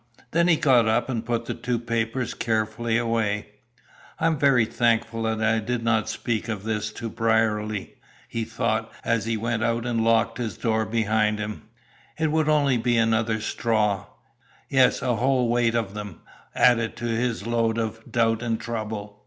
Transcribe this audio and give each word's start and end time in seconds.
Then 0.31 0.47
he 0.47 0.55
got 0.55 0.87
up 0.87 1.09
and 1.09 1.23
put 1.23 1.45
the 1.45 1.53
two 1.53 1.77
papers 1.77 2.33
carefully 2.33 2.97
away. 2.97 3.49
"I'm 4.19 4.35
very 4.39 4.65
thankful 4.65 5.21
that 5.21 5.43
I 5.43 5.59
did 5.59 5.83
not 5.83 6.09
speak 6.09 6.47
of 6.47 6.63
this 6.63 6.91
to 6.93 7.07
Brierly," 7.07 7.97
he 8.27 8.43
thought 8.43 8.91
as 9.05 9.25
he 9.25 9.37
went 9.37 9.63
out 9.63 9.85
and 9.85 10.03
locked 10.03 10.39
his 10.39 10.57
door 10.57 10.87
behind 10.87 11.37
him. 11.37 11.65
"It 12.17 12.31
would 12.31 12.47
be 12.47 12.51
only 12.51 12.97
another 12.97 13.39
straw 13.39 14.07
yes, 14.69 15.03
a 15.03 15.17
whole 15.17 15.47
weight 15.49 15.75
of 15.75 15.93
them, 15.93 16.21
added 16.55 16.95
to 16.95 17.05
his 17.05 17.45
load 17.45 17.77
of 17.77 18.11
doubt 18.11 18.41
and 18.41 18.59
trouble." 18.59 19.19